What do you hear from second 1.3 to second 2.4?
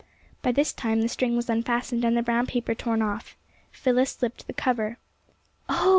was unfastened, and the